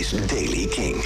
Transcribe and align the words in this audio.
is 0.00 0.12
Daily 0.26 0.66
King. 0.66 0.96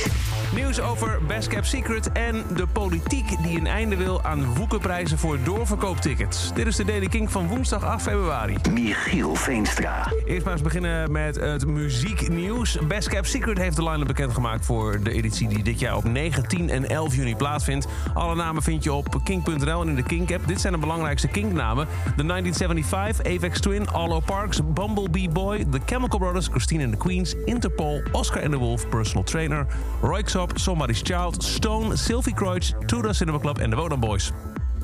Nieuws 0.54 0.80
over 0.80 1.18
Best 1.26 1.48
Cap 1.48 1.64
Secret 1.64 2.12
en 2.12 2.44
de 2.56 2.66
politiek 2.66 3.42
die 3.42 3.58
een 3.58 3.66
einde 3.66 3.96
wil 3.96 4.22
aan 4.22 4.54
woekenprijzen 4.54 5.18
voor 5.18 5.38
doorverkooptickets. 5.42 6.52
Dit 6.54 6.66
is 6.66 6.76
de 6.76 6.84
Daily 6.84 7.06
King 7.06 7.30
van 7.30 7.48
woensdag 7.48 7.84
8 7.84 8.02
februari. 8.02 8.56
Michiel 8.70 9.34
Veenstra. 9.34 10.12
Eerst 10.24 10.44
maar 10.44 10.52
eens 10.52 10.62
beginnen 10.62 11.12
met 11.12 11.36
het 11.36 11.66
muzieknieuws. 11.66 12.78
Best 12.88 13.08
Cap 13.08 13.26
Secret 13.26 13.58
heeft 13.58 13.76
de 13.76 13.82
line-up 13.82 14.06
bekendgemaakt 14.06 14.64
voor 14.64 15.02
de 15.02 15.12
editie 15.12 15.48
die 15.48 15.62
dit 15.62 15.80
jaar 15.80 15.96
op 15.96 16.04
9, 16.04 16.48
10 16.48 16.70
en 16.70 16.88
11 16.88 17.14
juni 17.14 17.36
plaatsvindt. 17.36 17.86
Alle 18.14 18.34
namen 18.34 18.62
vind 18.62 18.84
je 18.84 18.92
op 18.92 19.20
king.nl 19.24 19.82
en 19.82 19.88
in 19.88 19.94
de 19.94 20.02
King 20.02 20.34
app. 20.34 20.46
Dit 20.46 20.60
zijn 20.60 20.72
de 20.72 20.78
belangrijkste 20.78 21.28
King-namen. 21.28 21.86
The 22.16 22.24
1975, 22.24 23.34
Avex 23.34 23.60
Twin, 23.60 23.88
Allo 23.88 24.20
Parks, 24.20 24.60
Bumblebee 24.72 25.28
Boy, 25.28 25.64
The 25.70 25.80
Chemical 25.86 26.18
Brothers, 26.18 26.48
Christine 26.48 26.84
and 26.84 26.92
the 26.92 26.98
Queens, 26.98 27.34
Interpol, 27.44 28.02
Oscar 28.12 28.42
and 28.42 28.50
the 28.50 28.58
Wolf, 28.58 28.83
Personal 28.88 29.24
Trainer, 29.24 29.66
Roy 30.00 30.22
Xop, 30.22 30.52
Somebody's 30.54 31.00
Child, 31.02 31.42
Stone, 31.42 31.96
Sylvie 31.96 32.34
Kreutz, 32.34 32.72
Tudor 32.86 33.14
Cinema 33.14 33.38
Club 33.38 33.58
en 33.58 33.70
de 33.70 33.76
Wodan 33.76 34.00
Boys. 34.00 34.32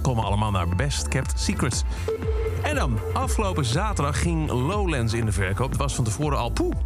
Komen 0.03 0.25
allemaal 0.25 0.51
naar 0.51 0.69
Best 0.69 1.09
Kept 1.09 1.41
Secrets. 1.41 1.83
En 2.63 2.75
dan, 2.75 2.99
afgelopen 3.13 3.65
zaterdag 3.65 4.21
ging 4.21 4.51
Lowlands 4.51 5.13
in 5.13 5.25
de 5.25 5.33
verkoop. 5.33 5.69
Het 5.69 5.79
was 5.79 5.95
van 5.95 6.05
tevoren 6.05 6.39
al 6.39 6.51
poeh. 6.51 6.77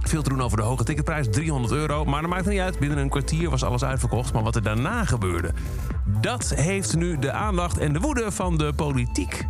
Veel 0.00 0.22
te 0.22 0.28
doen 0.28 0.42
over 0.42 0.56
de 0.56 0.62
hoge 0.62 0.84
ticketprijs, 0.84 1.26
300 1.30 1.72
euro. 1.72 2.04
Maar 2.04 2.20
dat 2.20 2.30
maakt 2.30 2.46
niet 2.46 2.60
uit. 2.60 2.78
Binnen 2.78 2.98
een 2.98 3.08
kwartier 3.08 3.50
was 3.50 3.64
alles 3.64 3.84
uitverkocht. 3.84 4.32
Maar 4.32 4.42
wat 4.42 4.56
er 4.56 4.62
daarna 4.62 5.04
gebeurde, 5.04 5.52
dat 6.20 6.52
heeft 6.54 6.96
nu 6.96 7.18
de 7.18 7.32
aandacht 7.32 7.78
en 7.78 7.92
de 7.92 8.00
woede 8.00 8.32
van 8.32 8.56
de 8.56 8.72
politiek 8.72 9.46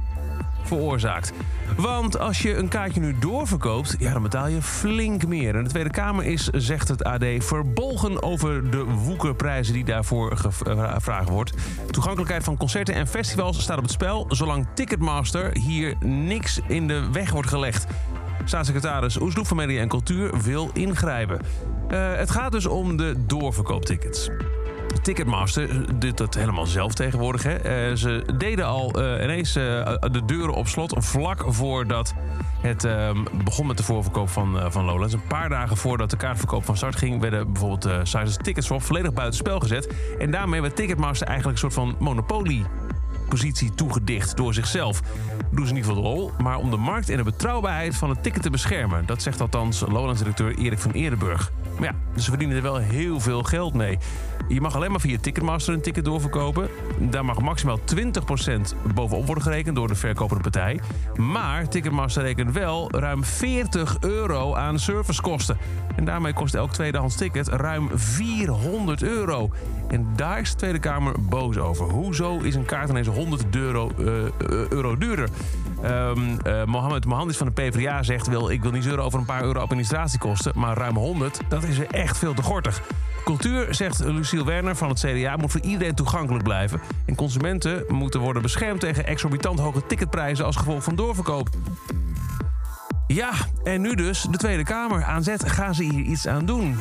veroorzaakt. 0.68 1.32
Want 1.76 2.18
als 2.18 2.42
je 2.42 2.56
een 2.56 2.68
kaartje 2.68 3.00
nu 3.00 3.18
doorverkoopt, 3.18 3.96
ja, 3.98 4.12
dan 4.12 4.22
betaal 4.22 4.46
je 4.46 4.62
flink 4.62 5.26
meer. 5.26 5.56
En 5.56 5.64
de 5.64 5.70
Tweede 5.70 5.90
Kamer 5.90 6.24
is, 6.24 6.48
zegt 6.52 6.88
het 6.88 7.04
AD, 7.04 7.24
verbolgen 7.38 8.22
over 8.22 8.70
de 8.70 8.84
woekerprijzen 8.84 9.74
die 9.74 9.84
daarvoor 9.84 10.36
gevraagd 10.36 11.28
wordt. 11.28 11.52
Toegankelijkheid 11.90 12.44
van 12.44 12.56
concerten 12.56 12.94
en 12.94 13.06
festivals 13.06 13.62
staat 13.62 13.76
op 13.76 13.82
het 13.82 13.92
spel, 13.92 14.26
zolang 14.28 14.66
Ticketmaster 14.74 15.56
hier 15.56 15.96
niks 16.00 16.60
in 16.66 16.88
de 16.88 17.08
weg 17.12 17.30
wordt 17.30 17.48
gelegd. 17.48 17.86
Staatssecretaris 18.44 19.20
Oesloep 19.20 19.46
van 19.46 19.56
Media 19.56 19.80
en 19.80 19.88
Cultuur 19.88 20.42
wil 20.42 20.70
ingrijpen. 20.72 21.40
Uh, 21.90 22.14
het 22.14 22.30
gaat 22.30 22.52
dus 22.52 22.66
om 22.66 22.96
de 22.96 23.14
doorverkooptickets. 23.26 24.30
Ticketmaster 25.08 25.98
doet 25.98 26.16
dat 26.16 26.34
helemaal 26.34 26.66
zelf 26.66 26.94
tegenwoordig. 26.94 27.42
Hè. 27.42 27.88
Uh, 27.90 27.96
ze 27.96 28.24
deden 28.36 28.66
al 28.66 29.02
uh, 29.02 29.22
ineens 29.22 29.56
uh, 29.56 29.94
de 30.00 30.24
deuren 30.26 30.54
op 30.54 30.66
slot 30.66 30.94
vlak 30.96 31.44
voordat 31.46 32.14
het 32.60 32.84
ehm, 32.84 33.24
begon 33.44 33.66
met 33.66 33.76
de 33.76 33.82
voorverkoop 33.82 34.28
van, 34.28 34.72
van 34.72 34.84
Lowlands. 34.84 35.14
Een 35.14 35.26
paar 35.28 35.48
dagen 35.48 35.76
voordat 35.76 36.10
de 36.10 36.16
kaartverkoop 36.16 36.64
van 36.64 36.76
start 36.76 36.96
ging... 36.96 37.20
werden 37.20 37.52
bijvoorbeeld 37.52 37.86
uh, 37.86 37.98
Sizes 38.02 38.36
Ticketswap 38.36 38.82
volledig 38.82 39.12
buitenspel 39.12 39.60
gezet. 39.60 39.94
En 40.18 40.30
daarmee 40.30 40.60
werd 40.60 40.76
Ticketmaster 40.76 41.26
eigenlijk 41.26 41.62
een 41.62 41.70
soort 41.70 41.86
van 41.86 41.96
monopolie 41.98 42.64
positie 43.28 43.74
toegedicht 43.74 44.36
door 44.36 44.54
zichzelf. 44.54 45.02
Doen 45.50 45.66
ze 45.66 45.72
niet 45.72 45.84
voor 45.84 45.94
de 45.94 46.00
rol, 46.00 46.30
maar 46.42 46.56
om 46.56 46.70
de 46.70 46.76
markt 46.76 47.08
en 47.08 47.16
de 47.16 47.22
betrouwbaarheid 47.22 47.96
van 47.96 48.10
het 48.10 48.22
ticket 48.22 48.42
te 48.42 48.50
beschermen. 48.50 49.06
Dat 49.06 49.22
zegt 49.22 49.40
althans 49.40 49.80
Lowlands-directeur 49.80 50.58
Erik 50.58 50.78
van 50.78 50.90
Eerdenburg. 50.90 51.52
Maar 51.78 51.88
ja, 51.88 52.20
ze 52.20 52.28
verdienen 52.30 52.56
er 52.56 52.62
wel 52.62 52.76
heel 52.76 53.20
veel 53.20 53.42
geld 53.42 53.74
mee. 53.74 53.98
Je 54.48 54.60
mag 54.60 54.74
alleen 54.74 54.90
maar 54.90 55.00
via 55.00 55.18
Ticketmaster 55.20 55.74
een 55.74 55.80
ticket 55.80 56.04
doorverkopen. 56.04 56.68
Daar 56.98 57.24
mag 57.24 57.40
maximaal 57.40 57.78
20% 57.78 57.80
bovenop 58.94 59.26
worden 59.26 59.42
gerekend 59.42 59.76
door 59.76 59.88
de 59.88 59.94
verkopende 59.94 60.42
partij. 60.42 60.80
Maar 61.16 61.68
Ticketmaster 61.68 62.22
rekent 62.22 62.52
wel 62.52 62.90
ruim 62.90 63.24
40 63.24 63.96
euro 64.00 64.54
aan 64.54 64.78
servicekosten. 64.78 65.58
En 65.96 66.04
daarmee 66.04 66.32
kost 66.32 66.54
elk 66.54 66.72
tweedehands 66.72 67.16
ticket 67.16 67.48
ruim 67.48 67.88
400 67.94 69.02
euro. 69.02 69.50
En 69.88 70.06
daar 70.16 70.40
is 70.40 70.50
de 70.50 70.56
Tweede 70.56 70.78
Kamer 70.78 71.14
boos 71.20 71.56
over. 71.56 71.90
Hoezo 71.90 72.38
is 72.38 72.54
een 72.54 72.64
kaart 72.64 72.88
ineens 72.88 73.08
100 73.08 73.56
euro, 73.56 73.90
uh, 73.98 74.06
euro 74.68 74.96
duurder? 74.96 75.28
Um, 75.84 76.36
uh, 76.46 76.64
Mohammed 76.64 77.04
Mohandis 77.04 77.36
van 77.36 77.46
de 77.46 77.52
PvdA 77.52 78.02
zegt... 78.02 78.26
Wil, 78.26 78.50
ik 78.50 78.62
wil 78.62 78.70
niet 78.70 78.82
zeuren 78.82 79.04
over 79.04 79.18
een 79.18 79.24
paar 79.24 79.42
euro 79.42 79.60
administratiekosten... 79.60 80.52
maar 80.54 80.76
ruim 80.76 80.96
100, 80.96 81.40
dat 81.48 81.62
is 81.62 81.78
echt 81.86 82.18
veel 82.18 82.34
te 82.34 82.42
gortig. 82.42 82.82
Cultuur, 83.28 83.74
zegt 83.74 84.04
Lucille 84.04 84.44
Werner 84.44 84.76
van 84.76 84.88
het 84.88 84.98
CDA, 84.98 85.36
moet 85.36 85.50
voor 85.50 85.60
iedereen 85.60 85.94
toegankelijk 85.94 86.44
blijven. 86.44 86.80
En 87.06 87.14
consumenten 87.14 87.84
moeten 87.88 88.20
worden 88.20 88.42
beschermd 88.42 88.80
tegen 88.80 89.06
exorbitant 89.06 89.58
hoge 89.58 89.86
ticketprijzen 89.86 90.44
als 90.44 90.56
gevolg 90.56 90.82
van 90.82 90.96
doorverkoop. 90.96 91.48
Ja, 93.06 93.30
en 93.64 93.80
nu 93.80 93.94
dus 93.94 94.26
de 94.30 94.36
Tweede 94.36 94.64
Kamer. 94.64 95.04
Aan 95.04 95.22
zet 95.22 95.50
gaan 95.50 95.74
ze 95.74 95.82
hier 95.82 96.04
iets 96.04 96.26
aan 96.26 96.46
doen. 96.46 96.76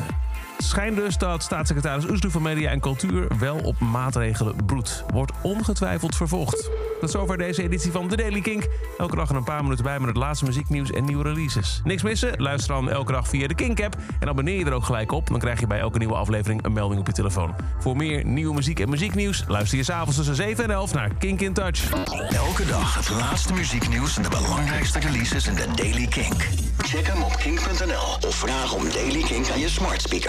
Het 0.55 0.65
schijnt 0.65 0.95
dus 0.95 1.17
dat 1.17 1.43
staatssecretaris 1.43 2.09
Oesloe 2.09 2.31
van 2.31 2.41
Media 2.41 2.71
en 2.71 2.79
Cultuur 2.79 3.27
wel 3.39 3.57
op 3.57 3.79
maatregelen 3.79 4.65
broedt. 4.65 5.03
Wordt 5.13 5.31
ongetwijfeld 5.41 6.15
vervolgd. 6.15 6.69
Tot 6.99 7.11
zover 7.11 7.37
deze 7.37 7.63
editie 7.63 7.91
van 7.91 8.07
The 8.07 8.15
Daily 8.15 8.41
Kink. 8.41 8.67
Elke 8.97 9.15
dag 9.15 9.29
een 9.29 9.43
paar 9.43 9.63
minuten 9.63 9.83
bij 9.83 9.99
met 9.99 10.07
het 10.07 10.17
laatste 10.17 10.45
muzieknieuws 10.45 10.91
en 10.91 11.05
nieuwe 11.05 11.23
releases. 11.23 11.81
Niks 11.83 12.03
missen? 12.03 12.33
Luister 12.41 12.73
dan 12.73 12.89
elke 12.89 13.11
dag 13.11 13.27
via 13.27 13.47
de 13.47 13.55
Kink-app. 13.55 13.95
En 14.19 14.27
abonneer 14.27 14.59
je 14.59 14.65
er 14.65 14.73
ook 14.73 14.83
gelijk 14.83 15.11
op. 15.11 15.27
Dan 15.27 15.39
krijg 15.39 15.59
je 15.59 15.67
bij 15.67 15.79
elke 15.79 15.97
nieuwe 15.97 16.15
aflevering 16.15 16.63
een 16.63 16.73
melding 16.73 16.99
op 16.99 17.07
je 17.07 17.13
telefoon. 17.13 17.55
Voor 17.79 17.95
meer 17.95 18.25
nieuwe 18.25 18.53
muziek 18.53 18.79
en 18.79 18.89
muzieknieuws 18.89 19.43
luister 19.47 19.77
je 19.77 19.83
s'avonds 19.83 20.15
tussen 20.15 20.35
7 20.35 20.63
en 20.63 20.71
11 20.71 20.93
naar 20.93 21.13
Kink 21.19 21.41
in 21.41 21.53
Touch. 21.53 21.91
Elke 22.29 22.65
dag 22.65 22.95
het 22.95 23.09
laatste 23.09 23.53
muzieknieuws 23.53 24.17
en 24.17 24.23
de 24.23 24.29
belangrijkste 24.29 24.99
releases 24.99 25.47
in 25.47 25.55
The 25.55 25.67
Daily 25.75 26.07
Kink. 26.07 26.47
Check 26.77 27.07
hem 27.07 27.23
op 27.23 27.35
kink.nl 27.35 28.27
of 28.27 28.35
vraag 28.35 28.73
om 28.73 28.83
Daily 28.89 29.21
Kink 29.21 29.49
aan 29.49 29.59
je 29.59 29.69
smart 29.69 30.01
speaker. 30.01 30.25